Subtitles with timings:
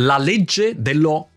[0.00, 1.30] la legge dello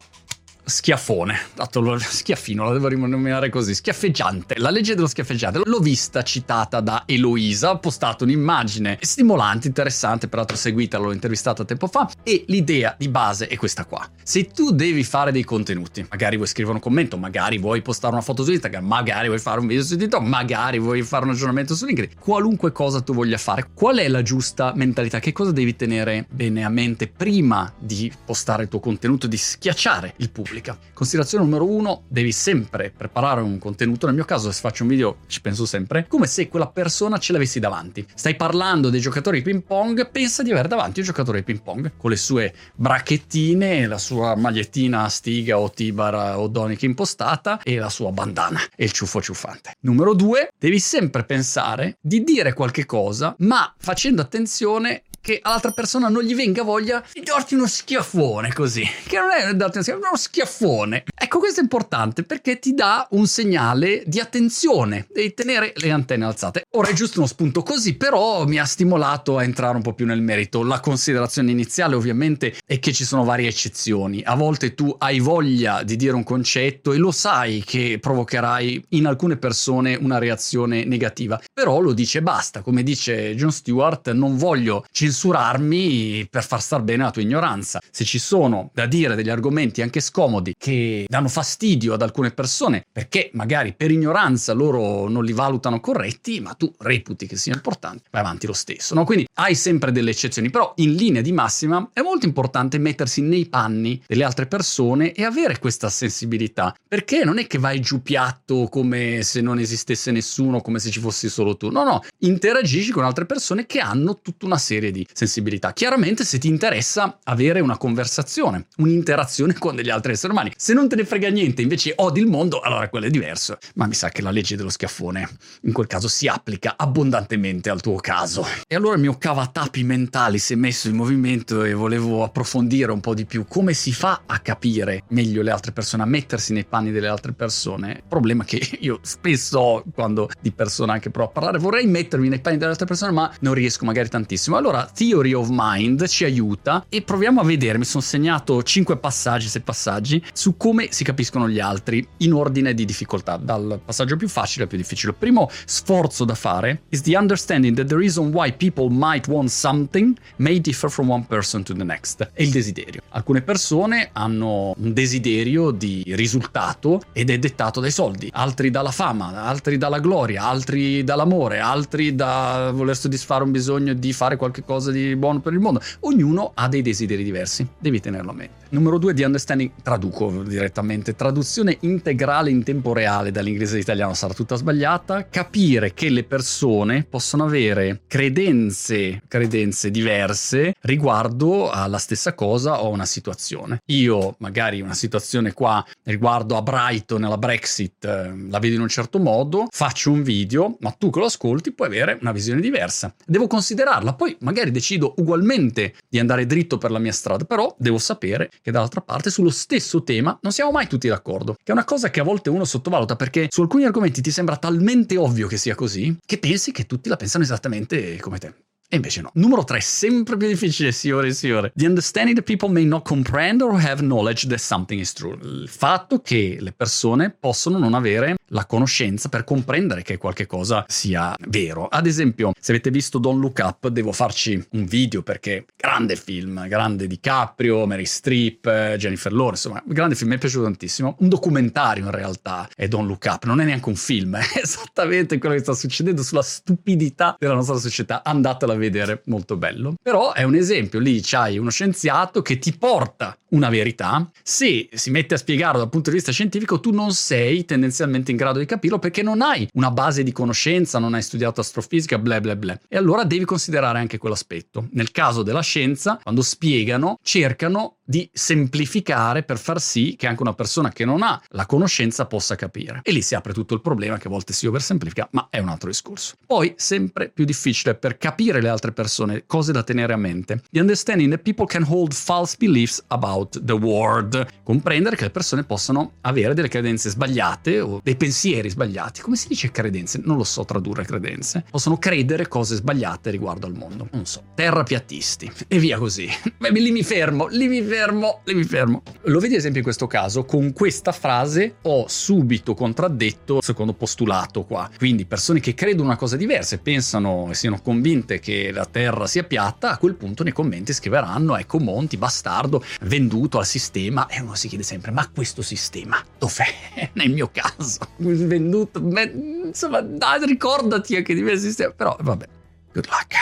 [0.63, 5.61] schiaffone, dato lo schiaffino, la devo rinominare così, schiaffeggiante, la legge dello schiaffeggiante.
[5.63, 11.87] L'ho vista citata da Eloisa, ho postato un'immagine stimolante, interessante, peraltro seguita, l'ho intervistata tempo
[11.87, 14.07] fa, e l'idea di base è questa qua.
[14.23, 18.23] Se tu devi fare dei contenuti, magari vuoi scrivere un commento, magari vuoi postare una
[18.23, 21.75] foto su Instagram, magari vuoi fare un video su TikTok, magari vuoi fare un aggiornamento
[21.75, 25.19] su LinkedIn, qualunque cosa tu voglia fare, qual è la giusta mentalità?
[25.19, 30.13] Che cosa devi tenere bene a mente prima di postare il tuo contenuto, di schiacciare
[30.17, 30.50] il pubblico?
[30.51, 30.77] Pubblica.
[30.93, 35.17] Considerazione numero uno, devi sempre preparare un contenuto, nel mio caso se faccio un video
[35.27, 38.05] ci penso sempre, come se quella persona ce l'avessi davanti.
[38.13, 41.61] Stai parlando dei giocatori di ping pong, pensa di avere davanti un giocatore di ping
[41.61, 47.77] pong con le sue bracchettine, la sua magliettina stiga o tibar o donica impostata e
[47.77, 49.75] la sua bandana e il ciuffo ciuffante.
[49.81, 56.09] Numero due, devi sempre pensare di dire qualche cosa, ma facendo attenzione che all'altra persona
[56.09, 58.83] non gli venga voglia di darti uno schiaffone così.
[59.07, 61.03] Che non è darti uno schiaffone, uno schiaffone.
[61.15, 66.25] Ecco, questo è importante perché ti dà un segnale di attenzione, devi tenere le antenne
[66.25, 66.63] alzate.
[66.71, 70.05] Ora è giusto uno spunto così, però mi ha stimolato a entrare un po' più
[70.05, 70.63] nel merito.
[70.63, 74.21] La considerazione iniziale ovviamente è che ci sono varie eccezioni.
[74.25, 79.05] A volte tu hai voglia di dire un concetto e lo sai che provocherai in
[79.05, 82.61] alcune persone una reazione negativa, però lo dice basta.
[82.61, 87.79] Come dice John Stewart, non voglio censurarmi per far star bene la tua ignoranza.
[87.91, 92.85] Se ci sono da dire degli argomenti anche scomodi che danno fastidio ad alcune persone
[92.91, 98.03] perché magari per ignoranza loro non li valutano corretti, ma tu reputi che sia importante,
[98.09, 98.95] vai avanti lo stesso.
[98.95, 99.03] No?
[99.03, 103.47] Quindi hai sempre delle eccezioni, però in linea di massima è molto importante mettersi nei
[103.47, 108.67] panni delle altre persone e avere questa sensibilità, perché non è che vai giù piatto
[108.69, 111.69] come se non esistesse nessuno, come se ci fossi solo tu.
[111.69, 115.73] No, no, interagisci con altre persone che hanno tutta una serie di di sensibilità.
[115.73, 120.51] Chiaramente se ti interessa avere una conversazione, un'interazione con degli altri esseri umani.
[120.55, 123.57] Se non te ne frega niente, invece odi il mondo, allora quello è diverso.
[123.75, 125.27] Ma mi sa che la legge dello schiaffone
[125.63, 128.45] in quel caso si applica abbondantemente al tuo caso.
[128.67, 132.99] E allora il mio cavatapi mentale si è messo in movimento e volevo approfondire un
[132.99, 136.65] po' di più come si fa a capire meglio le altre persone, a mettersi nei
[136.65, 138.03] panni delle altre persone.
[138.07, 142.39] Problema che io spesso ho quando di persona anche provo a parlare, vorrei mettermi nei
[142.39, 144.57] panni delle altre persone, ma non riesco magari tantissimo.
[144.57, 149.47] Allora Theory of Mind ci aiuta e proviamo a vedere, mi sono segnato 5 passaggi,
[149.47, 154.27] 6 passaggi, su come si capiscono gli altri in ordine di difficoltà, dal passaggio più
[154.27, 155.11] facile al più difficile.
[155.11, 159.49] Il primo sforzo da fare is the understanding that the reason why people might want
[159.49, 162.31] something may differ from one person to the next.
[162.33, 163.01] È il desiderio.
[163.09, 169.43] Alcune persone hanno un desiderio di risultato ed è dettato dai soldi, altri dalla fama,
[169.43, 174.80] altri dalla gloria, altri dall'amore, altri da voler soddisfare un bisogno di fare qualche cosa
[174.81, 175.81] qualcosa di buono per il mondo.
[176.01, 178.59] Ognuno ha dei desideri diversi, devi tenerlo a mente.
[178.71, 184.55] Numero due di understanding, traduco direttamente, traduzione integrale in tempo reale dall'inglese all'italiano sarà tutta
[184.55, 192.89] sbagliata, capire che le persone possono avere credenze, credenze diverse riguardo alla stessa cosa o
[192.89, 193.81] una situazione.
[193.87, 198.87] Io magari una situazione qua riguardo a Brighton, alla Brexit, eh, la vedo in un
[198.87, 203.13] certo modo, faccio un video, ma tu che lo ascolti puoi avere una visione diversa.
[203.25, 207.97] Devo considerarla, poi magari decido ugualmente di andare dritto per la mia strada, però devo
[207.97, 211.85] sapere che dall'altra parte sullo stesso tema non siamo mai tutti d'accordo, che è una
[211.85, 215.57] cosa che a volte uno sottovaluta perché su alcuni argomenti ti sembra talmente ovvio che
[215.57, 218.53] sia così che pensi che tutti la pensano esattamente come te.
[218.93, 219.31] E invece no.
[219.35, 221.71] Numero 3, sempre più difficile, signore e signore.
[221.73, 225.37] The understanding that people may not comprehend or have knowledge that something is true.
[225.41, 230.85] Il fatto che le persone possono non avere la conoscenza per comprendere che qualche cosa
[230.87, 231.87] sia vero.
[231.87, 236.67] Ad esempio, se avete visto Don't Look Up, devo farci un video perché grande film,
[236.67, 241.15] grande DiCaprio, Mary Streep, Jennifer Lawrence, insomma, grande film, mi è piaciuto tantissimo.
[241.19, 245.37] Un documentario in realtà è Don't Look Up, non è neanche un film, è esattamente
[245.37, 248.23] quello che sta succedendo sulla stupidità della nostra società.
[248.23, 249.95] Andatela a vedere, molto bello.
[250.01, 255.09] Però è un esempio, lì c'hai uno scienziato che ti porta una verità, se si
[255.09, 258.65] mette a spiegarlo dal punto di vista scientifico, tu non sei tendenzialmente in grado di
[258.65, 262.79] capirlo perché non hai una base di conoscenza, non hai studiato astrofisica, bla bla bla.
[262.87, 264.87] E allora devi considerare anche quell'aspetto.
[264.93, 270.53] Nel caso della scienza, quando spiegano, cercano di semplificare per far sì che anche una
[270.53, 272.99] persona che non ha la conoscenza possa capire.
[273.03, 275.69] E lì si apre tutto il problema che a volte si oversemplifica, ma è un
[275.69, 276.35] altro discorso.
[276.45, 280.61] Poi, sempre più difficile per capire le altre persone, cose da tenere a mente.
[280.71, 284.45] The understanding that people can hold false beliefs about the world.
[284.61, 289.21] Comprendere che le persone possono avere delle credenze sbagliate o dei pensieri sbagliati.
[289.21, 290.19] Come si dice credenze?
[290.21, 291.63] Non lo so tradurre credenze.
[291.71, 294.09] Possono credere cose sbagliate riguardo al mondo.
[294.11, 294.43] Non so.
[294.53, 295.49] Terrapiattisti.
[295.69, 296.27] E via così.
[296.59, 299.03] Beh, lì mi fermo, lì mi fermo fermo, lì mi fermo.
[299.23, 303.93] Lo vedi ad esempio in questo caso, con questa frase ho subito contraddetto il secondo
[303.93, 304.89] postulato qua.
[304.97, 309.27] Quindi persone che credono una cosa diversa e pensano e siano convinte che la Terra
[309.27, 314.41] sia piatta, a quel punto nei commenti scriveranno ecco Monti, bastardo, venduto al sistema e
[314.41, 317.09] uno si chiede sempre ma questo sistema dov'è?
[317.13, 319.33] Nel mio caso, venduto, beh,
[319.65, 322.59] insomma dai, ricordati anche di me sistema, però vabbè.
[322.93, 323.35] Good luck.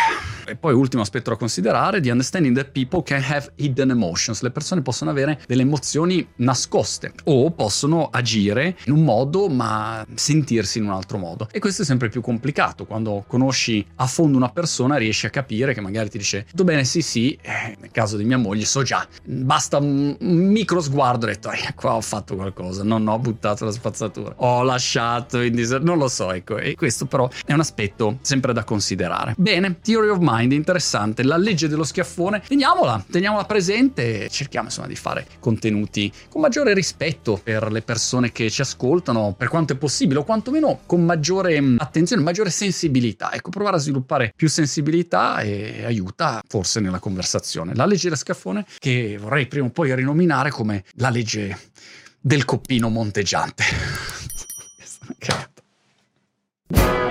[0.50, 4.42] E poi ultimo aspetto da considerare, the understanding that people can have hidden emotions.
[4.42, 10.80] Le persone possono avere delle emozioni nascoste o possono agire in un modo ma sentirsi
[10.80, 11.48] in un altro modo.
[11.52, 12.86] E questo è sempre più complicato.
[12.86, 16.84] Quando conosci a fondo una persona riesci a capire che magari ti dice tutto bene,
[16.84, 21.30] sì sì, eh, nel caso di mia moglie so già, basta un, micro sguardo e
[21.30, 25.54] ho detto, eh, qua ho fatto qualcosa, non ho buttato la spazzatura, ho lasciato in
[25.54, 26.58] dis- non lo so, ecco.
[26.58, 29.36] E questo però è un aspetto sempre da considerare.
[29.40, 31.24] Bene, Theory of Mind, interessante.
[31.24, 36.74] La legge dello schiaffone, teniamola, teniamola presente e cerchiamo insomma di fare contenuti con maggiore
[36.74, 41.62] rispetto per le persone che ci ascoltano, per quanto è possibile, o quantomeno con maggiore
[41.62, 43.32] mm, attenzione, maggiore sensibilità.
[43.32, 47.74] Ecco, provare a sviluppare più sensibilità e aiuta forse nella conversazione.
[47.76, 51.58] La legge dello schiaffone che vorrei prima o poi rinominare come la legge
[52.20, 53.64] del coppino monteggiante.